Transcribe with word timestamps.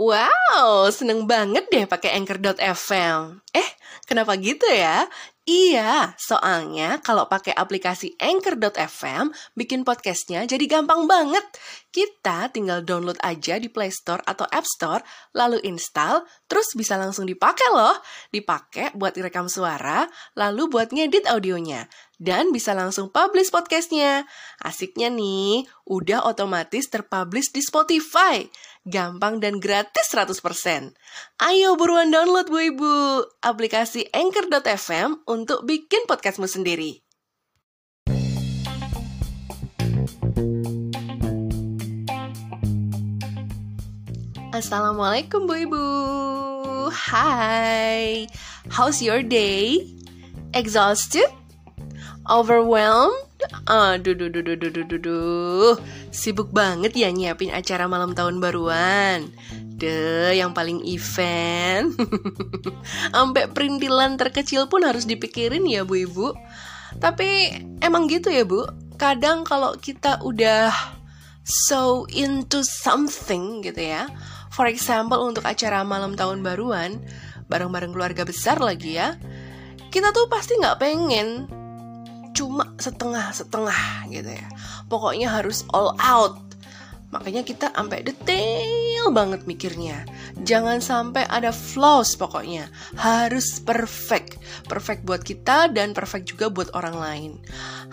Wow, 0.00 0.88
seneng 0.88 1.28
banget 1.28 1.68
deh 1.68 1.84
pakai 1.84 2.16
Anchor.fm. 2.16 3.44
Eh, 3.52 3.68
kenapa 4.08 4.32
gitu 4.40 4.64
ya? 4.72 5.04
Iya, 5.42 6.14
soalnya 6.22 7.02
kalau 7.02 7.26
pakai 7.26 7.50
aplikasi 7.50 8.14
Anchor.fm, 8.22 9.34
bikin 9.58 9.82
podcastnya 9.82 10.46
jadi 10.46 10.70
gampang 10.70 11.10
banget. 11.10 11.42
Kita 11.90 12.46
tinggal 12.54 12.86
download 12.86 13.18
aja 13.26 13.58
di 13.58 13.66
Play 13.66 13.90
Store 13.90 14.22
atau 14.22 14.46
App 14.46 14.62
Store, 14.62 15.02
lalu 15.34 15.58
install, 15.66 16.22
terus 16.46 16.70
bisa 16.78 16.94
langsung 16.94 17.26
dipakai 17.26 17.74
loh. 17.74 17.98
Dipakai 18.30 18.94
buat 18.94 19.18
rekam 19.18 19.50
suara, 19.50 20.06
lalu 20.38 20.70
buat 20.70 20.94
ngedit 20.94 21.26
audionya. 21.26 21.90
Dan 22.22 22.54
bisa 22.54 22.70
langsung 22.70 23.10
publish 23.10 23.50
podcastnya. 23.50 24.22
Asiknya 24.62 25.10
nih, 25.10 25.66
udah 25.90 26.22
otomatis 26.22 26.86
terpublish 26.86 27.50
di 27.50 27.66
Spotify. 27.66 28.46
Gampang 28.86 29.42
dan 29.42 29.58
gratis 29.58 30.10
100%. 30.10 30.94
Ayo 31.38 31.74
buruan 31.78 32.10
download 32.14 32.50
Bu 32.50 32.58
Ibu 32.62 32.94
aplikasi 33.42 34.10
Anchor.fm 34.10 35.22
untuk 35.32 35.64
bikin 35.64 36.04
podcastmu 36.04 36.44
sendiri. 36.44 37.00
Assalamualaikum 44.52 45.48
Bu 45.48 45.54
Ibu. 45.64 45.86
Hai. 46.92 48.28
How's 48.68 49.00
your 49.00 49.24
day? 49.24 49.80
Exhausted? 50.52 51.32
Overwhelmed? 52.28 53.31
Aduh, 53.62 54.18
duh, 54.18 54.26
duh, 54.26 54.42
duh, 54.42 54.58
duh, 54.58 54.70
duh, 54.74 54.84
duh, 54.84 55.00
duh. 55.00 55.74
Sibuk 56.10 56.50
banget 56.50 56.98
ya 56.98 57.14
nyiapin 57.14 57.54
acara 57.54 57.86
malam 57.86 58.10
tahun 58.10 58.42
baruan. 58.42 59.30
Deh, 59.78 60.34
yang 60.34 60.50
paling 60.50 60.82
event. 60.82 61.94
Sampai 63.14 63.46
perintilan 63.50 64.18
terkecil 64.18 64.66
pun 64.66 64.82
harus 64.82 65.06
dipikirin 65.06 65.62
ya 65.66 65.86
Bu 65.86 66.02
Ibu. 66.02 66.34
Tapi 66.98 67.54
emang 67.78 68.10
gitu 68.10 68.34
ya 68.34 68.42
Bu. 68.42 68.66
Kadang 68.98 69.46
kalau 69.46 69.78
kita 69.78 70.18
udah 70.26 70.74
so 71.46 72.06
into 72.10 72.66
something 72.66 73.62
gitu 73.62 73.78
ya. 73.78 74.10
For 74.52 74.66
example 74.68 75.22
untuk 75.22 75.46
acara 75.48 75.80
malam 75.86 76.18
tahun 76.18 76.44
baruan, 76.44 77.00
bareng-bareng 77.46 77.94
keluarga 77.94 78.26
besar 78.26 78.58
lagi 78.58 78.98
ya. 78.98 79.16
Kita 79.88 80.10
tuh 80.10 80.28
pasti 80.28 80.58
nggak 80.58 80.78
pengen 80.80 81.61
cuma 82.42 82.74
setengah-setengah 82.74 84.10
gitu 84.10 84.34
ya. 84.34 84.48
Pokoknya 84.90 85.30
harus 85.30 85.62
all 85.70 85.94
out. 86.02 86.42
Makanya 87.14 87.46
kita 87.46 87.70
sampai 87.70 88.02
detail 88.02 89.14
banget 89.14 89.46
mikirnya. 89.46 90.02
Jangan 90.42 90.82
sampai 90.82 91.22
ada 91.30 91.54
flaws 91.54 92.18
pokoknya. 92.18 92.66
Harus 92.98 93.62
perfect. 93.62 94.42
Perfect 94.66 95.06
buat 95.06 95.22
kita 95.22 95.70
dan 95.70 95.94
perfect 95.94 96.34
juga 96.34 96.50
buat 96.50 96.74
orang 96.74 96.96
lain. 96.98 97.32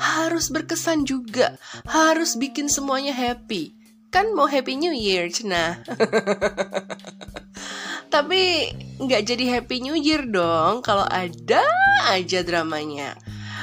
Harus 0.01 0.49
berkesan 0.49 1.05
juga. 1.05 1.61
Harus 1.85 2.41
bikin 2.41 2.73
semuanya 2.73 3.13
happy. 3.13 3.77
Kan 4.09 4.33
mau 4.33 4.49
Happy 4.49 4.73
New 4.73 4.89
Year, 4.89 5.29
cina. 5.29 5.85
Tapi 8.13 8.73
nggak 8.97 9.21
jadi 9.21 9.45
Happy 9.53 9.85
New 9.85 9.93
Year 9.93 10.25
dong 10.25 10.81
kalau 10.81 11.05
ada 11.05 11.61
aja 12.09 12.41
dramanya. 12.41 13.13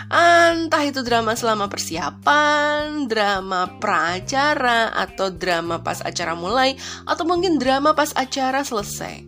Entah 0.06 0.82
itu 0.86 1.02
drama 1.02 1.34
selama 1.34 1.66
persiapan, 1.66 3.10
drama 3.10 3.80
pra-acara, 3.82 4.94
atau 4.94 5.34
drama 5.34 5.82
pas 5.82 5.98
acara 5.98 6.38
mulai, 6.38 6.78
atau 7.02 7.26
mungkin 7.26 7.58
drama 7.58 7.90
pas 7.90 8.14
acara 8.14 8.62
selesai. 8.62 9.26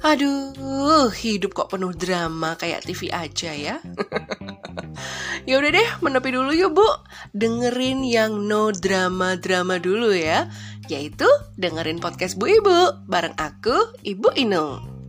Aduh, 0.00 1.12
hidup 1.12 1.52
kok 1.52 1.76
penuh 1.76 1.92
drama 1.92 2.56
kayak 2.56 2.88
TV 2.88 3.12
aja 3.12 3.52
ya. 3.52 3.76
ya 5.48 5.54
udah 5.60 5.70
deh, 5.76 5.88
menepi 6.00 6.32
dulu 6.32 6.56
yuk 6.56 6.72
Bu. 6.72 6.88
Dengerin 7.36 8.00
yang 8.08 8.48
no 8.48 8.72
drama-drama 8.72 9.76
dulu 9.76 10.16
ya. 10.16 10.48
Yaitu 10.88 11.28
dengerin 11.60 12.00
podcast 12.00 12.40
Bu 12.40 12.48
Ibu 12.48 13.04
bareng 13.12 13.36
aku, 13.36 13.76
Ibu 14.00 14.40
Inung. 14.40 14.99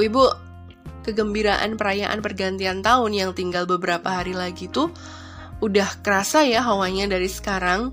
Bu 0.00 0.08
Ibu, 0.08 0.24
kegembiraan 1.04 1.76
perayaan 1.76 2.24
pergantian 2.24 2.80
tahun 2.80 3.12
yang 3.12 3.30
tinggal 3.36 3.68
beberapa 3.68 4.08
hari 4.08 4.32
lagi 4.32 4.64
tuh 4.72 4.88
udah 5.60 6.00
kerasa 6.00 6.40
ya 6.40 6.64
hawanya 6.64 7.04
dari 7.04 7.28
sekarang. 7.28 7.92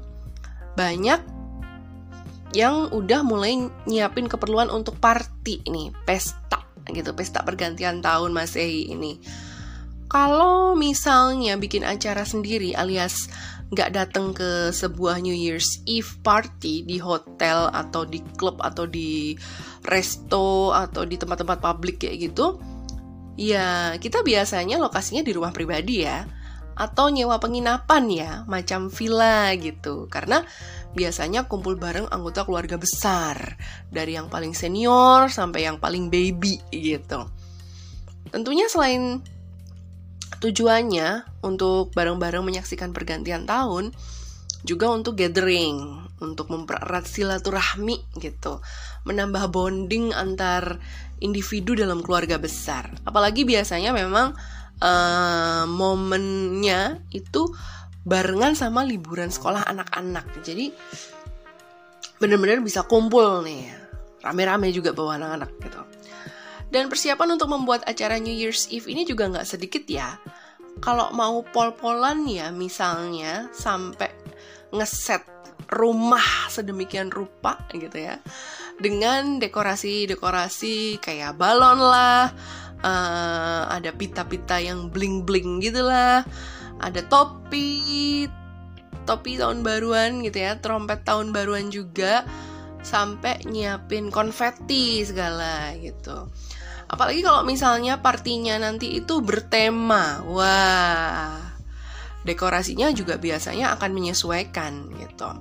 Banyak 0.80 1.20
yang 2.56 2.96
udah 2.96 3.28
mulai 3.28 3.60
nyiapin 3.84 4.32
keperluan 4.32 4.72
untuk 4.72 4.96
party 5.04 5.68
nih, 5.68 5.92
pesta 6.08 6.64
gitu, 6.88 7.12
pesta 7.12 7.44
pergantian 7.44 8.00
tahun 8.00 8.32
Masehi 8.32 8.88
ini. 8.88 9.20
Kalau 10.08 10.80
misalnya 10.80 11.60
bikin 11.60 11.84
acara 11.84 12.24
sendiri 12.24 12.72
alias 12.72 13.28
nggak 13.68 13.92
datang 13.92 14.32
ke 14.32 14.72
sebuah 14.72 15.20
New 15.20 15.36
Year's 15.36 15.84
Eve 15.84 16.08
party 16.24 16.88
di 16.88 16.98
hotel 17.04 17.68
atau 17.76 18.08
di 18.08 18.24
klub 18.40 18.64
atau 18.64 18.88
di 18.88 19.36
resto 19.84 20.72
atau 20.72 21.04
di 21.04 21.20
tempat-tempat 21.20 21.60
publik 21.60 22.00
kayak 22.00 22.32
gitu, 22.32 22.60
ya 23.36 23.96
kita 24.00 24.24
biasanya 24.24 24.80
lokasinya 24.80 25.20
di 25.20 25.36
rumah 25.36 25.52
pribadi 25.52 26.08
ya 26.08 26.24
atau 26.78 27.10
nyewa 27.10 27.42
penginapan 27.42 28.06
ya, 28.08 28.32
macam 28.46 28.88
villa 28.94 29.50
gitu. 29.58 30.06
Karena 30.08 30.46
biasanya 30.94 31.50
kumpul 31.50 31.74
bareng 31.74 32.06
anggota 32.14 32.46
keluarga 32.46 32.78
besar, 32.78 33.58
dari 33.90 34.14
yang 34.14 34.30
paling 34.30 34.54
senior 34.54 35.28
sampai 35.28 35.66
yang 35.66 35.82
paling 35.82 36.14
baby 36.14 36.62
gitu. 36.70 37.26
Tentunya 38.30 38.70
selain 38.70 39.26
tujuannya 40.44 41.42
untuk 41.46 41.96
bareng-bareng 41.96 42.44
menyaksikan 42.44 42.92
pergantian 42.92 43.48
tahun, 43.48 43.96
juga 44.66 44.92
untuk 44.92 45.16
gathering, 45.16 46.04
untuk 46.20 46.50
mempererat 46.50 47.06
silaturahmi 47.06 48.20
gitu, 48.20 48.60
menambah 49.06 49.48
bonding 49.54 50.12
antar 50.12 50.82
individu 51.24 51.78
dalam 51.78 52.04
keluarga 52.04 52.36
besar. 52.42 52.90
Apalagi 53.06 53.48
biasanya 53.48 53.94
memang 53.96 54.36
uh, 54.82 55.64
momennya 55.70 57.02
itu 57.14 57.50
barengan 58.08 58.56
sama 58.56 58.84
liburan 58.84 59.32
sekolah 59.32 59.68
anak-anak. 59.68 60.26
Jadi 60.44 60.72
bener-bener 62.18 62.60
bisa 62.66 62.82
kumpul 62.84 63.46
nih, 63.46 63.70
rame-rame 64.26 64.74
juga 64.74 64.92
bawa 64.92 65.22
anak-anak 65.22 65.52
gitu. 65.64 65.82
Dan 66.68 66.92
persiapan 66.92 67.40
untuk 67.40 67.48
membuat 67.48 67.88
acara 67.88 68.20
New 68.20 68.34
Year's 68.34 68.68
Eve 68.68 68.92
ini 68.92 69.08
juga 69.08 69.32
nggak 69.32 69.48
sedikit 69.48 69.84
ya. 69.88 70.20
Kalau 70.84 71.10
mau 71.16 71.42
pol-polan 71.42 72.28
ya 72.30 72.54
misalnya 72.54 73.50
sampai 73.56 74.12
ngeset 74.70 75.24
rumah 75.72 76.48
sedemikian 76.48 77.12
rupa 77.12 77.60
gitu 77.76 78.00
ya 78.00 78.24
dengan 78.80 79.42
dekorasi-dekorasi 79.42 81.02
kayak 81.04 81.36
balon 81.36 81.82
lah 81.82 82.32
uh, 82.86 83.64
ada 83.68 83.92
pita-pita 83.92 84.62
yang 84.64 84.88
bling-bling 84.88 85.60
gitulah 85.60 86.24
ada 86.80 87.02
topi 87.10 88.30
topi 89.04 89.40
tahun 89.40 89.66
baruan 89.66 90.24
gitu 90.24 90.40
ya 90.40 90.56
trompet 90.62 91.04
tahun 91.04 91.36
baruan 91.36 91.68
juga 91.74 92.24
sampai 92.86 93.44
nyiapin 93.50 94.14
konfeti 94.14 95.04
segala 95.04 95.76
gitu 95.82 96.30
apalagi 96.88 97.20
kalau 97.24 97.44
misalnya 97.44 98.00
partinya 98.00 98.56
nanti 98.60 99.00
itu 99.00 99.20
bertema. 99.20 100.24
Wah 100.28 101.48
dekorasinya 102.28 102.92
juga 102.92 103.16
biasanya 103.16 103.72
akan 103.80 103.92
menyesuaikan 103.96 104.92
gitu. 105.00 105.32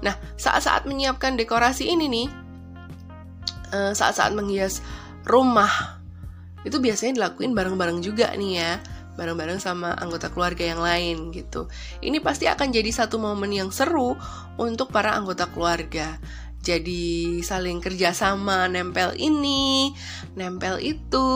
Nah 0.00 0.14
saat-saat 0.40 0.88
menyiapkan 0.88 1.36
dekorasi 1.36 1.92
ini 1.92 2.08
nih 2.08 2.28
eh, 3.76 3.92
saat-saat 3.92 4.32
menghias 4.32 4.80
rumah 5.28 6.00
itu 6.64 6.80
biasanya 6.80 7.20
dilakuin 7.20 7.52
bareng-bareng 7.52 8.00
juga 8.00 8.32
nih 8.32 8.52
ya. 8.56 8.72
Bareng-bareng 9.14 9.62
sama 9.62 9.94
anggota 9.94 10.26
keluarga 10.26 10.66
yang 10.66 10.82
lain 10.82 11.30
gitu. 11.30 11.70
Ini 12.02 12.18
pasti 12.18 12.50
akan 12.50 12.74
jadi 12.74 12.90
satu 12.90 13.22
momen 13.22 13.54
yang 13.54 13.70
seru 13.70 14.18
untuk 14.58 14.90
para 14.90 15.14
anggota 15.14 15.46
keluarga 15.46 16.18
jadi 16.64 17.44
saling 17.44 17.84
kerjasama 17.84 18.72
nempel 18.72 19.12
ini 19.20 19.92
nempel 20.32 20.80
itu 20.80 21.28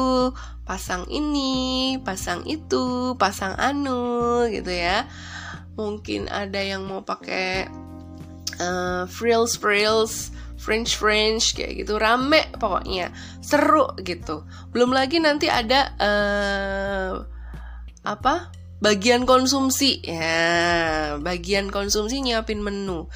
pasang 0.64 1.04
ini 1.12 1.96
pasang 2.00 2.48
itu 2.48 3.12
pasang 3.20 3.52
anu 3.60 4.48
gitu 4.48 4.72
ya. 4.72 5.04
Mungkin 5.76 6.32
ada 6.32 6.64
yang 6.64 6.88
mau 6.88 7.04
pakai 7.04 7.68
uh, 8.56 9.04
frills 9.04 9.60
frills 9.60 10.32
French 10.56 10.96
French 10.96 11.52
kayak 11.52 11.84
gitu. 11.84 12.00
Rame 12.00 12.48
pokoknya. 12.56 13.12
Seru 13.44 13.92
gitu. 14.00 14.48
Belum 14.72 14.96
lagi 14.96 15.20
nanti 15.20 15.46
ada 15.52 15.92
uh, 16.00 17.12
apa? 18.02 18.50
Bagian 18.80 19.28
konsumsi. 19.28 20.00
Ya 20.02 21.20
bagian 21.20 21.68
konsumsi 21.68 22.24
nyiapin 22.24 22.64
menu 22.64 23.06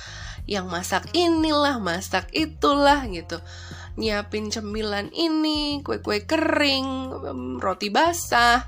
yang 0.46 0.66
masak 0.66 1.06
inilah 1.14 1.78
masak 1.78 2.28
itulah 2.34 3.06
gitu. 3.06 3.38
Nyiapin 3.94 4.48
cemilan 4.50 5.12
ini 5.12 5.84
kue-kue 5.84 6.24
kering 6.24 7.12
roti 7.60 7.92
basah. 7.92 8.66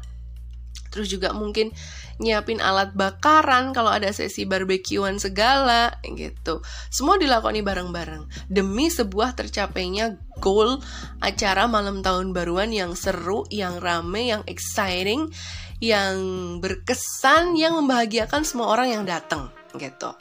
Terus 0.95 1.11
juga 1.11 1.35
mungkin 1.35 1.75
nyiapin 2.23 2.63
alat 2.63 2.95
bakaran 2.95 3.75
kalau 3.75 3.91
ada 3.91 4.15
sesi 4.15 4.47
barbekyuan 4.47 5.19
segala 5.19 5.99
gitu. 6.07 6.63
Semua 6.87 7.19
dilakoni 7.19 7.67
bareng-bareng. 7.67 8.47
Demi 8.47 8.87
sebuah 8.87 9.35
tercapainya 9.35 10.15
goal 10.39 10.79
acara 11.19 11.67
malam 11.67 12.07
tahun 12.07 12.31
baruan 12.31 12.71
yang 12.71 12.95
seru 12.95 13.43
yang 13.51 13.83
rame 13.83 14.31
yang 14.31 14.43
exciting 14.47 15.35
yang 15.83 16.17
berkesan 16.63 17.59
yang 17.59 17.75
membahagiakan 17.75 18.47
semua 18.47 18.71
orang 18.71 18.95
yang 18.95 19.05
datang 19.05 19.51
gitu 19.75 20.15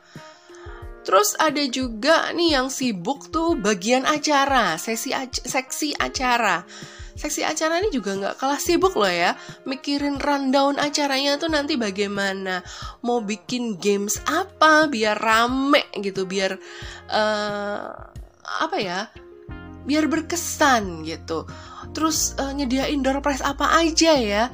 Terus 1.04 1.36
ada 1.36 1.60
juga 1.68 2.32
nih 2.32 2.56
yang 2.56 2.68
sibuk 2.72 3.28
tuh 3.30 3.60
bagian 3.60 4.08
acara, 4.08 4.80
sesi 4.80 5.12
ac 5.12 5.44
seksi 5.44 5.96
acara. 6.00 6.64
Seksi 7.14 7.46
acara 7.46 7.78
ini 7.78 7.94
juga 7.94 8.18
nggak 8.18 8.42
kalah 8.42 8.58
sibuk 8.58 8.98
loh 8.98 9.12
ya, 9.12 9.38
mikirin 9.70 10.18
rundown 10.18 10.82
acaranya 10.82 11.38
tuh 11.38 11.52
nanti 11.52 11.78
bagaimana, 11.78 12.66
mau 13.06 13.22
bikin 13.22 13.78
games 13.78 14.18
apa 14.26 14.90
biar 14.90 15.22
rame 15.22 15.86
gitu, 16.02 16.26
biar 16.26 16.58
uh, 17.14 17.88
apa 18.66 18.78
ya, 18.82 19.14
biar 19.86 20.10
berkesan 20.10 21.06
gitu. 21.06 21.46
Terus 21.94 22.34
uh, 22.42 22.50
nyediain 22.50 23.06
door 23.06 23.22
prize 23.22 23.46
apa 23.46 23.78
aja 23.78 24.18
ya 24.18 24.50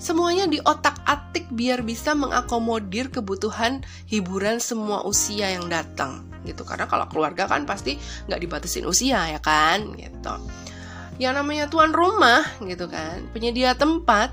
Semuanya 0.00 0.48
di 0.48 0.56
otak-atik 0.56 1.52
biar 1.52 1.84
bisa 1.84 2.16
mengakomodir 2.16 3.12
kebutuhan 3.12 3.84
hiburan 4.08 4.56
semua 4.56 5.04
usia 5.04 5.52
yang 5.52 5.68
datang 5.68 6.24
gitu. 6.48 6.64
Karena 6.64 6.88
kalau 6.88 7.04
keluarga 7.12 7.44
kan 7.44 7.68
pasti 7.68 8.00
nggak 8.24 8.40
dibatasin 8.40 8.88
usia 8.88 9.28
ya 9.28 9.40
kan 9.44 9.92
gitu. 10.00 10.34
Yang 11.20 11.44
namanya 11.44 11.68
tuan 11.68 11.92
rumah 11.92 12.40
gitu 12.64 12.88
kan 12.88 13.28
penyedia 13.36 13.76
tempat 13.76 14.32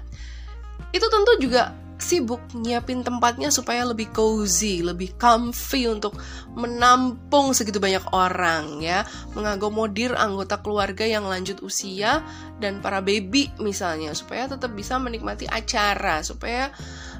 itu 0.96 1.04
tentu 1.04 1.36
juga 1.44 1.75
sibuk 1.97 2.41
nyiapin 2.53 3.01
tempatnya 3.01 3.49
supaya 3.49 3.85
lebih 3.85 4.09
cozy, 4.13 4.85
lebih 4.85 5.17
comfy 5.17 5.89
untuk 5.89 6.17
menampung 6.53 7.53
segitu 7.53 7.81
banyak 7.81 8.05
orang 8.13 8.81
ya, 8.81 9.05
mengakomodir 9.33 10.13
anggota 10.13 10.61
keluarga 10.61 11.05
yang 11.05 11.25
lanjut 11.25 11.61
usia 11.65 12.21
dan 12.61 12.81
para 12.81 13.01
baby 13.01 13.49
misalnya. 13.57 14.13
Supaya 14.13 14.45
tetap 14.49 14.73
bisa 14.73 15.01
menikmati 15.01 15.49
acara, 15.49 16.21
supaya 16.21 16.69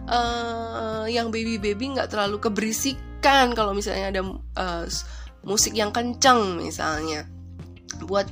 uh, 0.08 1.06
yang 1.06 1.30
baby-baby 1.30 1.98
nggak 1.98 2.10
terlalu 2.14 2.42
keberisikan 2.42 3.54
kalau 3.54 3.76
misalnya 3.76 4.14
ada 4.14 4.22
uh, 4.58 4.86
musik 5.46 5.74
yang 5.74 5.96
kencang 5.96 6.60
misalnya 6.60 7.37
buat 8.04 8.28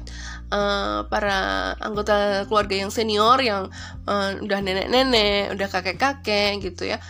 uh, 0.54 1.08
para 1.10 1.74
anggota 1.82 2.46
keluarga 2.46 2.76
yang 2.86 2.92
senior 2.94 3.40
yang 3.42 3.72
uh, 4.06 4.30
udah 4.40 4.60
nenek-nenek, 4.62 5.54
udah 5.58 5.68
kakek-kakek 5.70 6.62
gitu 6.62 6.90
ya. 6.90 7.02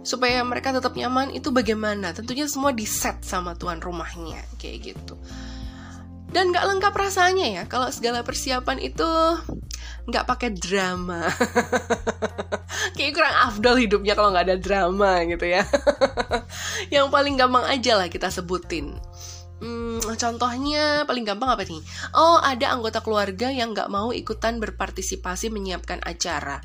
Supaya 0.00 0.40
mereka 0.46 0.72
tetap 0.72 0.96
nyaman 0.96 1.34
itu 1.36 1.52
bagaimana? 1.52 2.16
Tentunya 2.16 2.48
semua 2.48 2.72
di 2.72 2.88
set 2.88 3.20
sama 3.20 3.52
tuan 3.58 3.84
rumahnya 3.84 4.40
kayak 4.56 4.96
gitu. 4.96 5.20
Dan 6.30 6.54
nggak 6.54 6.62
lengkap 6.62 6.94
rasanya 6.94 7.46
ya 7.50 7.62
kalau 7.66 7.90
segala 7.90 8.22
persiapan 8.22 8.78
itu 8.78 9.08
nggak 10.06 10.26
pakai 10.26 10.50
drama. 10.54 11.26
Kayak 12.96 13.12
kurang 13.18 13.36
afdol 13.50 13.76
hidupnya 13.82 14.14
kalau 14.14 14.30
nggak 14.30 14.46
ada 14.46 14.58
drama 14.58 15.26
gitu 15.26 15.46
ya. 15.50 15.66
Yang 16.94 17.06
paling 17.10 17.34
gampang 17.34 17.66
aja 17.66 17.98
lah 17.98 18.08
kita 18.08 18.30
sebutin 18.30 18.94
Hmm, 19.60 20.00
contohnya 20.00 21.04
paling 21.04 21.28
gampang 21.28 21.52
apa 21.52 21.68
nih? 21.68 21.84
Oh, 22.16 22.40
ada 22.40 22.72
anggota 22.72 23.04
keluarga 23.04 23.52
yang 23.52 23.76
nggak 23.76 23.92
mau 23.92 24.08
ikutan 24.08 24.56
berpartisipasi 24.56 25.52
menyiapkan 25.52 26.00
acara, 26.00 26.64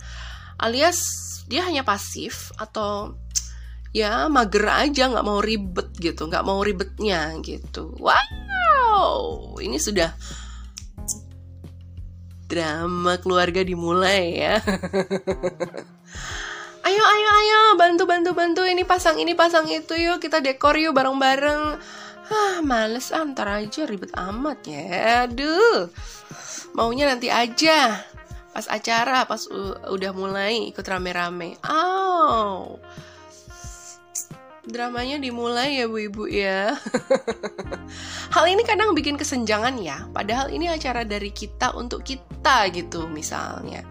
alias 0.56 1.03
dia 1.51 1.68
hanya 1.68 1.83
pasif 1.83 2.56
atau 2.56 3.19
ya 3.92 4.31
mager 4.31 4.71
aja 4.71 5.12
nggak 5.12 5.27
mau 5.27 5.44
ribet 5.44 5.92
gitu, 6.00 6.31
nggak 6.31 6.47
mau 6.47 6.63
ribetnya 6.63 7.36
gitu. 7.44 7.92
Wow, 8.00 9.59
ini 9.59 9.75
sudah 9.75 10.15
drama 12.48 13.19
keluarga 13.19 13.59
dimulai 13.59 14.39
ya. 14.39 14.56
ayo 16.86 17.01
ayo 17.01 17.30
ayo 17.44 17.62
bantu 17.81 18.06
bantu 18.06 18.38
bantu 18.38 18.62
ini 18.62 18.86
pasang 18.86 19.18
ini 19.18 19.33
pasang 19.33 19.65
itu 19.65 19.98
yuk 19.98 20.21
kita 20.21 20.38
dekor 20.38 20.77
yuk 20.77 20.94
bareng 20.94 21.81
Ah, 22.25 22.60
males 22.66 23.13
antar 23.13 23.45
ah, 23.45 23.62
aja 23.62 23.86
ribet 23.86 24.10
amat 24.18 24.60
ya. 24.66 24.86
Aduh. 25.30 25.89
Maunya 26.74 27.06
nanti 27.06 27.30
aja. 27.30 28.01
Pas 28.56 28.66
acara, 28.72 29.27
pas 29.27 29.45
udah 29.92 30.12
mulai 30.16 30.72
ikut 30.72 30.86
rame-rame. 30.88 31.60
Oh. 31.68 32.80
Dramanya 34.66 35.22
dimulai 35.22 35.77
ya 35.77 35.86
bu 35.86 36.01
ibu 36.01 36.24
ya. 36.25 36.74
Hal 38.33 38.45
ini 38.50 38.66
kadang 38.66 38.98
bikin 38.98 39.13
kesenjangan 39.13 39.77
ya. 39.77 40.10
Padahal 40.10 40.50
ini 40.50 40.66
acara 40.66 41.06
dari 41.06 41.30
kita 41.30 41.77
untuk 41.77 42.01
kita 42.01 42.74
gitu 42.74 43.06
misalnya. 43.06 43.86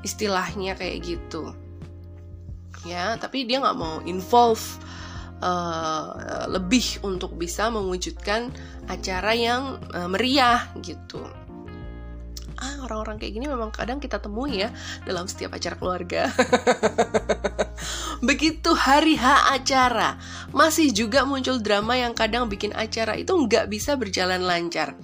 Istilahnya 0.00 0.72
kayak 0.78 1.04
gitu. 1.04 1.52
Ya, 2.88 3.18
tapi 3.20 3.44
dia 3.44 3.60
nggak 3.60 3.76
mau 3.76 4.00
involve 4.06 4.62
uh, 5.40 6.46
lebih 6.48 7.02
untuk 7.04 7.36
bisa 7.36 7.68
mewujudkan 7.68 8.52
acara 8.88 9.32
yang 9.36 9.82
uh, 9.92 10.08
meriah 10.08 10.70
gitu. 10.80 11.20
Ah, 12.56 12.88
orang-orang 12.88 13.20
kayak 13.20 13.36
gini 13.36 13.46
memang 13.52 13.68
kadang 13.68 14.00
kita 14.00 14.16
temui 14.16 14.64
ya 14.64 14.72
dalam 15.04 15.28
setiap 15.28 15.52
acara 15.52 15.76
keluarga. 15.76 16.32
Begitu 18.28 18.72
hari 18.72 19.20
H 19.20 19.52
acara, 19.52 20.16
masih 20.56 20.88
juga 20.88 21.28
muncul 21.28 21.60
drama 21.60 22.00
yang 22.00 22.16
kadang 22.16 22.48
bikin 22.48 22.72
acara 22.72 23.12
itu 23.12 23.28
nggak 23.36 23.68
bisa 23.68 23.92
berjalan 24.00 24.40
lancar. 24.40 24.96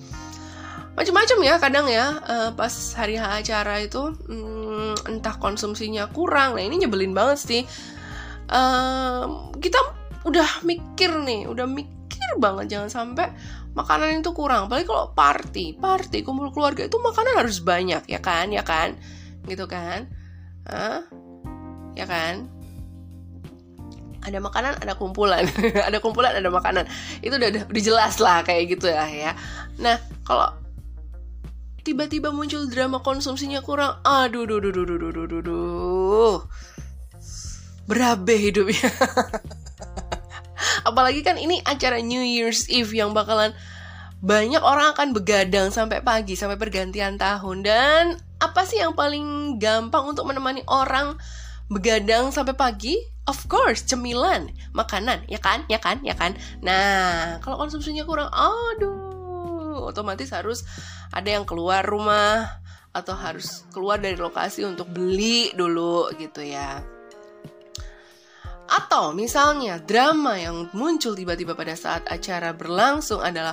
Macam-macam 0.97 1.39
ya 1.45 1.55
kadang 1.61 1.87
ya 1.93 2.25
uh, 2.25 2.51
pas 2.57 2.73
hari 2.97 3.21
H 3.21 3.45
acara 3.45 3.85
itu 3.85 4.01
hmm, 4.01 5.13
entah 5.13 5.37
konsumsinya 5.37 6.09
kurang. 6.09 6.57
Nah 6.57 6.65
ini 6.65 6.81
nyebelin 6.81 7.13
banget 7.13 7.37
sih. 7.37 7.63
Kita 9.61 9.81
udah 10.23 10.63
mikir 10.63 11.11
nih 11.23 11.51
udah 11.51 11.67
mikir 11.67 12.31
banget 12.39 12.79
jangan 12.79 12.91
sampai 12.91 13.31
makanan 13.73 14.21
itu 14.21 14.33
kurang. 14.37 14.69
Apalagi 14.69 14.87
kalau 14.89 15.11
party 15.13 15.77
party 15.77 16.25
kumpul 16.25 16.53
keluarga 16.53 16.87
itu 16.87 16.97
makanan 17.01 17.35
harus 17.41 17.59
banyak 17.65 18.05
ya 18.09 18.21
kan 18.21 18.53
ya 18.53 18.63
kan? 18.63 18.97
Gitu 19.49 19.65
kan? 19.67 20.07
Hah? 20.69 21.03
ya 21.93 22.07
kan? 22.09 22.49
Ada 24.23 24.39
makanan 24.39 24.79
ada 24.79 24.95
kumpulan. 24.95 25.51
Ada 25.89 25.99
kumpulan 25.99 26.31
ada 26.39 26.47
makanan. 26.47 26.87
Itu 27.27 27.35
udah 27.43 27.67
udah 27.67 27.83
jelas 27.83 28.23
lah 28.23 28.47
kayak 28.47 28.79
gitu 28.79 28.87
ya 28.87 29.03
ya. 29.11 29.33
Nah 29.83 29.99
kalau 30.23 30.55
tiba-tiba 31.83 32.31
muncul 32.31 32.71
drama 32.71 33.03
konsumsinya 33.03 33.59
kurang 33.67 33.99
aduh 34.07 34.47
duh 34.47 34.63
duh 34.63 34.71
duh 34.71 34.87
duh 34.87 34.99
duh 35.11 35.27
duh 35.27 35.43
duh. 35.43 36.37
Berabe 37.83 38.39
hidupnya 38.39 38.95
Apalagi 40.83 41.23
kan 41.23 41.39
ini 41.39 41.63
acara 41.63 41.99
New 42.03 42.23
Year's 42.23 42.67
Eve 42.71 42.93
yang 42.95 43.15
bakalan 43.15 43.55
banyak 44.23 44.63
orang 44.63 44.95
akan 44.95 45.11
begadang 45.11 45.75
sampai 45.75 45.99
pagi 45.99 46.39
sampai 46.39 46.55
pergantian 46.55 47.19
tahun 47.19 47.67
dan 47.67 48.05
apa 48.39 48.63
sih 48.63 48.79
yang 48.79 48.95
paling 48.95 49.59
gampang 49.59 50.07
untuk 50.07 50.31
menemani 50.31 50.63
orang 50.71 51.19
begadang 51.67 52.31
sampai 52.31 52.55
pagi? 52.55 52.95
Of 53.23 53.47
course, 53.47 53.87
cemilan, 53.87 54.51
makanan, 54.75 55.31
ya 55.31 55.39
kan? 55.39 55.63
Ya 55.71 55.79
kan? 55.79 56.03
Ya 56.03 56.19
kan? 56.19 56.35
Nah, 56.59 57.39
kalau 57.39 57.55
konsumsinya 57.55 58.03
kurang, 58.03 58.27
aduh, 58.35 59.87
otomatis 59.87 60.35
harus 60.35 60.67
ada 61.15 61.31
yang 61.31 61.47
keluar 61.47 61.87
rumah 61.87 62.63
atau 62.91 63.15
harus 63.15 63.63
keluar 63.71 64.03
dari 64.03 64.19
lokasi 64.19 64.67
untuk 64.67 64.91
beli 64.91 65.55
dulu 65.55 66.11
gitu 66.19 66.43
ya. 66.43 66.83
Atau 68.73 69.13
misalnya 69.13 69.77
drama 69.85 70.41
yang 70.41 70.73
muncul 70.73 71.13
tiba-tiba 71.13 71.53
pada 71.53 71.77
saat 71.77 72.09
acara 72.09 72.57
berlangsung 72.57 73.21
adalah 73.21 73.53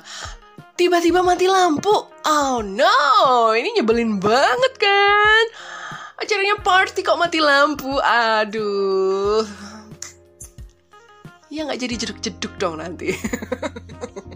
tiba-tiba 0.80 1.20
mati 1.20 1.44
lampu. 1.52 1.92
Oh 2.24 2.64
no, 2.64 3.52
ini 3.52 3.76
nyebelin 3.76 4.24
banget 4.24 4.74
kan? 4.80 5.46
Acaranya 6.20 6.60
party 6.64 7.04
kok 7.04 7.20
mati 7.20 7.44
lampu. 7.44 8.00
Aduh. 8.00 9.44
Ya 11.52 11.68
nggak 11.68 11.82
jadi 11.84 11.96
jeduk-jeduk 12.08 12.54
dong 12.56 12.80
nanti. 12.80 13.12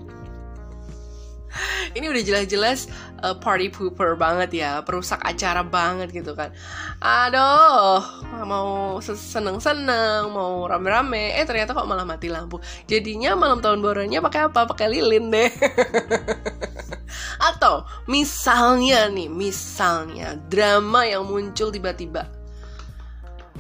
ini 1.97 2.05
udah 2.09 2.23
jelas-jelas 2.23 2.89
uh, 3.23 3.35
party 3.37 3.71
pooper 3.71 4.15
banget 4.15 4.63
ya, 4.63 4.71
perusak 4.83 5.19
acara 5.23 5.61
banget 5.63 6.11
gitu 6.11 6.33
kan. 6.35 6.51
Aduh, 6.99 8.01
mau 8.45 8.97
seneng-seneng 9.03 10.31
mau 10.31 10.65
rame-rame 10.67 11.35
eh 11.37 11.45
ternyata 11.45 11.75
kok 11.75 11.87
malah 11.87 12.07
mati 12.07 12.27
lampu. 12.31 12.59
Jadinya 12.87 13.35
malam 13.37 13.59
tahun 13.59 13.79
barunya 13.83 14.19
pakai 14.23 14.49
apa? 14.51 14.67
Pakai 14.67 14.87
lilin 14.91 15.31
deh. 15.31 15.51
Atau 17.53 17.85
misalnya 18.09 19.07
nih 19.11 19.29
misalnya 19.29 20.39
drama 20.49 21.05
yang 21.05 21.27
muncul 21.27 21.69
tiba-tiba. 21.69 22.27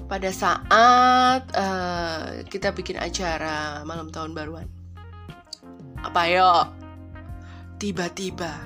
Pada 0.03 0.29
saat 0.29 1.41
uh, 1.55 2.43
kita 2.45 2.75
bikin 2.75 2.99
acara 2.99 3.81
malam 3.87 4.11
tahun 4.11 4.35
baruan. 4.35 4.67
Apa 6.03 6.27
yo 6.27 6.82
tiba-tiba 7.83 8.63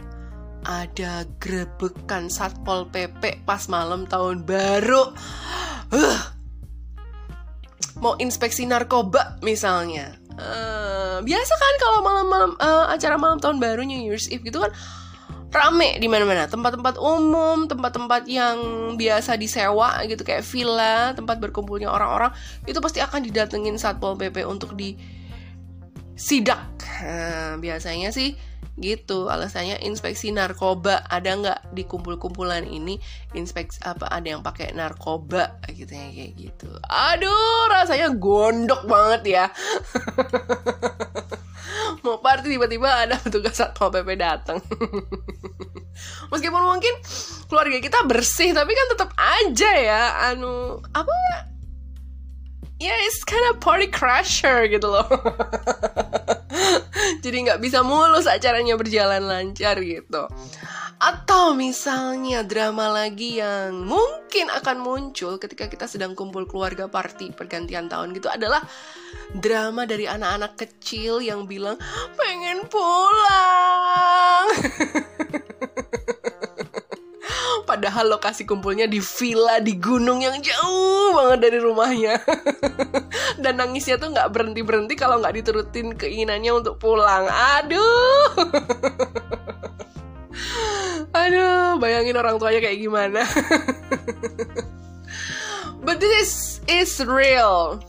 ada 0.62 1.26
grebekan 1.42 2.30
satpol 2.30 2.86
pp 2.94 3.42
pas 3.50 3.66
malam 3.66 4.06
tahun 4.06 4.46
baru. 4.46 5.10
Uh, 5.90 6.22
mau 7.98 8.14
inspeksi 8.22 8.70
narkoba 8.70 9.42
misalnya. 9.42 10.14
Uh, 10.38 11.18
biasa 11.26 11.54
kan 11.58 11.74
kalau 11.82 12.00
malam-malam 12.06 12.52
uh, 12.62 12.94
acara 12.94 13.18
malam 13.18 13.42
tahun 13.42 13.58
baru 13.58 13.82
New 13.90 13.98
Year's 14.06 14.30
Eve 14.30 14.46
gitu 14.46 14.62
kan 14.62 14.70
rame 15.50 15.98
di 15.98 16.06
mana-mana. 16.06 16.46
Tempat-tempat 16.46 17.02
umum 17.02 17.66
tempat-tempat 17.66 18.30
yang 18.30 18.58
biasa 19.02 19.34
disewa 19.34 19.98
gitu 20.06 20.22
kayak 20.22 20.46
villa 20.46 21.18
tempat 21.18 21.42
berkumpulnya 21.42 21.90
orang-orang 21.90 22.30
itu 22.70 22.78
pasti 22.78 23.02
akan 23.02 23.26
didatengin 23.26 23.82
satpol 23.82 24.14
pp 24.14 24.46
untuk 24.46 24.78
di 24.78 24.94
sidak. 26.14 26.70
Nah, 27.02 27.58
biasanya 27.58 28.14
sih 28.14 28.57
gitu. 28.78 29.28
Alasannya 29.28 29.82
inspeksi 29.84 30.30
narkoba. 30.30 31.04
Ada 31.10 31.30
nggak 31.38 31.60
di 31.74 31.84
kumpul-kumpulan 31.84 32.66
ini 32.66 33.02
inspeksi 33.34 33.82
apa 33.84 34.08
ada 34.10 34.38
yang 34.38 34.42
pakai 34.46 34.74
narkoba? 34.74 35.60
Gitu 35.70 35.92
ya 35.92 36.08
kayak 36.14 36.34
gitu. 36.38 36.70
Aduh 36.88 37.68
rasanya 37.74 38.14
gondok 38.14 38.86
banget 38.86 39.22
ya. 39.26 39.46
Mau 42.06 42.24
party 42.24 42.56
tiba-tiba 42.56 42.88
ada 42.88 43.20
petugas 43.20 43.58
satpol 43.58 43.92
pp 43.92 44.16
datang. 44.16 44.62
Meskipun 46.32 46.62
mungkin 46.62 46.94
keluarga 47.50 47.82
kita 47.82 48.06
bersih 48.06 48.54
tapi 48.54 48.72
kan 48.72 48.88
tetap 48.94 49.10
aja 49.18 49.72
ya. 49.76 50.02
Anu 50.32 50.80
apa? 50.94 51.12
Ya 52.78 52.94
yeah, 52.94 52.98
it's 53.10 53.26
kind 53.26 53.42
of 53.50 53.58
party 53.58 53.90
crasher 53.90 54.70
gitu 54.70 54.86
loh 54.86 55.02
jadi 57.24 57.38
nggak 57.52 57.62
bisa 57.62 57.82
mulus 57.84 58.28
acaranya 58.30 58.76
berjalan 58.76 59.24
lancar 59.26 59.80
gitu. 59.82 60.28
Atau 60.98 61.54
misalnya 61.54 62.42
drama 62.42 62.90
lagi 62.90 63.38
yang 63.38 63.86
mungkin 63.86 64.50
akan 64.50 64.82
muncul 64.82 65.38
ketika 65.38 65.70
kita 65.70 65.86
sedang 65.86 66.18
kumpul 66.18 66.50
keluarga 66.50 66.90
party 66.90 67.38
pergantian 67.38 67.86
tahun 67.86 68.18
gitu 68.18 68.26
adalah 68.34 68.66
drama 69.38 69.86
dari 69.86 70.10
anak-anak 70.10 70.58
kecil 70.58 71.22
yang 71.22 71.46
bilang 71.46 71.78
pengen 72.18 72.66
pulang 72.66 74.46
Padahal 77.88 78.20
lokasi 78.20 78.44
kumpulnya 78.44 78.84
di 78.84 79.00
villa 79.00 79.63
di 79.63 79.79
gunung 79.79 80.20
yang 80.20 80.44
jauh 80.44 81.15
banget 81.15 81.39
dari 81.39 81.60
rumahnya. 81.63 82.20
Dan 83.48 83.63
nangisnya 83.63 83.96
tuh 83.96 84.12
nggak 84.12 84.27
berhenti 84.27 84.60
berhenti 84.60 85.00
kalau 85.00 85.24
nggak 85.24 85.39
diturutin 85.39 85.96
keinginannya 85.96 86.51
untuk 86.51 86.84
pulang. 86.84 87.32
Aduh. 87.32 88.27
Aduh, 91.15 91.79
bayangin 91.79 92.20
orang 92.20 92.36
tuanya 92.36 92.60
kayak 92.60 92.75
gimana. 92.75 93.24
But 95.88 96.03
this 96.03 96.60
is 96.67 96.91
real. 97.00 97.79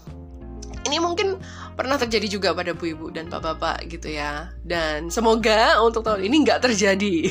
Ini 0.87 1.03
mungkin 1.03 1.43
pernah 1.75 1.99
terjadi 1.99 2.39
juga 2.39 2.55
pada 2.55 2.71
bu 2.71 2.95
ibu 2.95 3.11
dan 3.11 3.27
pak 3.27 3.39
bapak 3.39 3.87
gitu 3.87 4.11
ya 4.11 4.51
dan 4.67 5.15
semoga 5.15 5.79
untuk 5.79 6.03
tahun 6.03 6.27
ini 6.27 6.43
nggak 6.43 6.67
terjadi 6.67 7.31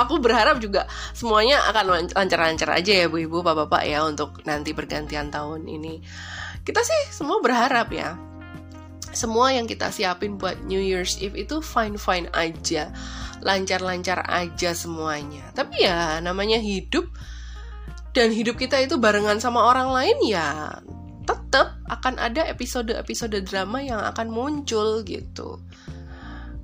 aku 0.00 0.18
berharap 0.18 0.58
juga 0.58 0.88
semuanya 1.12 1.60
akan 1.72 2.10
lancar-lancar 2.14 2.68
aja 2.72 3.04
ya 3.04 3.06
bu 3.06 3.22
ibu 3.22 3.40
pak 3.40 3.54
bapak 3.66 3.82
ya 3.86 4.04
untuk 4.06 4.42
nanti 4.44 4.72
pergantian 4.76 5.28
tahun 5.32 5.66
ini. 5.68 6.02
Kita 6.62 6.80
sih 6.82 7.14
semua 7.14 7.42
berharap 7.42 7.90
ya. 7.90 8.14
Semua 9.12 9.52
yang 9.52 9.68
kita 9.68 9.92
siapin 9.92 10.40
buat 10.40 10.56
New 10.64 10.80
Year's 10.80 11.20
Eve 11.20 11.36
itu 11.44 11.60
fine 11.60 12.00
fine 12.00 12.32
aja 12.32 12.88
lancar-lancar 13.44 14.24
aja 14.24 14.72
semuanya. 14.72 15.44
Tapi 15.52 15.84
ya 15.84 16.22
namanya 16.24 16.56
hidup 16.62 17.10
dan 18.16 18.32
hidup 18.32 18.56
kita 18.56 18.80
itu 18.80 18.96
barengan 18.96 19.40
sama 19.40 19.68
orang 19.68 19.92
lain 19.92 20.16
ya 20.24 20.80
tetap 21.22 21.78
akan 21.88 22.18
ada 22.18 22.44
episode-episode 22.50 23.46
drama 23.46 23.80
yang 23.80 24.00
akan 24.00 24.28
muncul 24.28 25.00
gitu. 25.06 25.60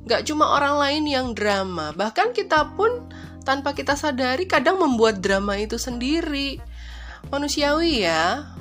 Gak 0.09 0.25
cuma 0.25 0.57
orang 0.57 0.81
lain 0.81 1.05
yang 1.05 1.27
drama, 1.37 1.93
bahkan 1.93 2.33
kita 2.33 2.73
pun 2.73 3.13
tanpa 3.45 3.77
kita 3.77 3.93
sadari 3.93 4.49
kadang 4.49 4.81
membuat 4.81 5.21
drama 5.21 5.61
itu 5.61 5.77
sendiri. 5.77 6.57
Manusiawi 7.29 8.09
ya, 8.09 8.57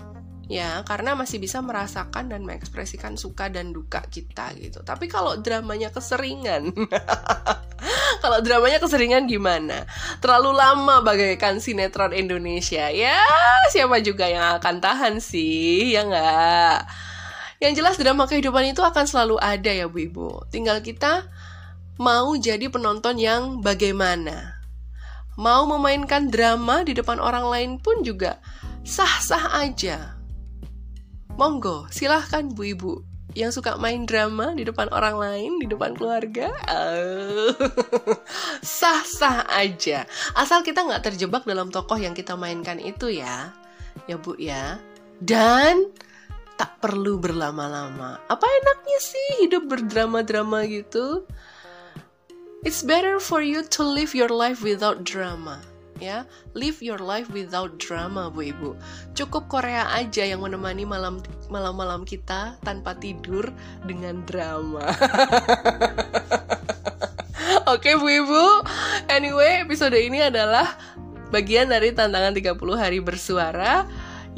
ya 0.51 0.83
karena 0.83 1.15
masih 1.15 1.39
bisa 1.39 1.63
merasakan 1.63 2.31
dan 2.31 2.43
mengekspresikan 2.43 3.15
suka 3.15 3.47
dan 3.47 3.71
duka 3.71 4.03
kita 4.11 4.55
gitu. 4.59 4.83
Tapi 4.83 5.07
kalau 5.07 5.39
dramanya 5.39 5.91
keseringan 5.91 6.71
kalau 8.23 8.39
dramanya 8.43 8.79
keseringan 8.83 9.27
gimana? 9.27 9.87
Terlalu 10.23 10.51
lama 10.55 11.03
bagaikan 11.03 11.59
sinetron 11.59 12.15
Indonesia. 12.15 12.91
Ya 12.91 13.23
siapa 13.71 13.99
juga 14.03 14.27
yang 14.27 14.59
akan 14.59 14.83
tahan 14.83 15.23
sih? 15.23 15.95
Ya 15.95 16.07
nggak? 16.07 16.79
Yang 17.57 17.73
jelas 17.81 17.95
drama 17.97 18.29
kehidupan 18.29 18.71
itu 18.71 18.81
akan 18.85 19.05
selalu 19.09 19.35
ada 19.41 19.71
ya 19.73 19.89
bu 19.89 19.99
ibu. 19.99 20.29
Tinggal 20.53 20.79
kita 20.85 21.27
mau 21.97 22.37
jadi 22.37 22.69
penonton 22.69 23.17
yang 23.17 23.61
bagaimana 23.61 24.61
mau 25.37 25.65
memainkan 25.65 26.29
drama 26.29 26.81
di 26.85 26.97
depan 26.97 27.17
orang 27.21 27.45
lain 27.49 27.71
pun 27.81 28.01
juga 28.01 28.41
sah-sah 28.85 29.61
aja 29.61 30.17
Monggo, 31.37 31.85
silahkan 31.93 32.49
bu 32.49 32.73
ibu 32.73 32.93
yang 33.37 33.53
suka 33.53 33.77
main 33.77 34.09
drama 34.09 34.57
di 34.57 34.65
depan 34.65 34.89
orang 34.89 35.21
lain, 35.21 35.61
di 35.61 35.69
depan 35.69 35.93
keluarga, 35.93 36.49
sah-sah 38.81 39.45
aja. 39.53 40.09
Asal 40.33 40.65
kita 40.65 40.81
nggak 40.81 41.05
terjebak 41.05 41.45
dalam 41.45 41.69
tokoh 41.69 42.01
yang 42.01 42.17
kita 42.17 42.33
mainkan 42.33 42.81
itu 42.81 43.13
ya, 43.13 43.53
ya 44.09 44.17
bu 44.17 44.33
ya. 44.41 44.81
Dan 45.21 45.93
tak 46.57 46.81
perlu 46.81 47.21
berlama-lama. 47.21 48.17
Apa 48.25 48.45
enaknya 48.49 48.97
sih 48.97 49.27
hidup 49.45 49.69
berdrama-drama 49.69 50.65
gitu? 50.65 51.29
It's 52.65 52.81
better 52.81 53.21
for 53.21 53.41
you 53.41 53.63
to 53.77 53.81
live 53.85 54.17
your 54.17 54.29
life 54.29 54.65
without 54.65 55.05
drama 55.05 55.61
ya 55.97 56.29
live 56.53 56.77
your 56.81 57.01
life 57.01 57.29
without 57.33 57.77
drama 57.81 58.29
bu 58.29 58.53
ibu 58.53 58.69
cukup 59.17 59.49
Korea 59.49 59.89
aja 59.97 60.23
yang 60.29 60.45
menemani 60.45 60.85
malam 60.85 61.21
malam 61.49 62.05
kita 62.05 62.55
tanpa 62.61 62.93
tidur 62.97 63.49
dengan 63.85 64.21
drama 64.25 64.85
Oke 67.67 67.99
Bu 67.99 68.07
Ibu, 68.07 68.63
anyway 69.11 69.59
episode 69.59 69.91
ini 69.91 70.23
adalah 70.23 70.71
bagian 71.35 71.67
dari 71.67 71.91
tantangan 71.91 72.31
30 72.31 72.55
hari 72.79 73.03
bersuara 73.03 73.83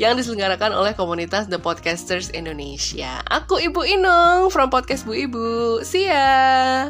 yang 0.01 0.17
diselenggarakan 0.17 0.73
oleh 0.73 0.97
komunitas 0.97 1.45
The 1.45 1.61
Podcasters 1.61 2.33
Indonesia. 2.33 3.21
Aku 3.29 3.61
Ibu 3.61 3.85
Inung 3.85 4.49
from 4.49 4.73
Podcast 4.73 5.05
Bu 5.05 5.13
Ibu. 5.13 5.85
See 5.85 6.09
ya! 6.09 6.89